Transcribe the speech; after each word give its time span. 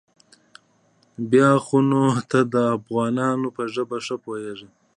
بيا 1.29 1.49
خو 1.65 1.77
نو 1.89 2.03
ته 2.29 2.39
د 2.53 2.55
افغانانو 2.77 3.47
په 3.55 3.63
ژبه 3.73 3.97
ښه 4.05 4.15
پوېېږې. 4.23 4.67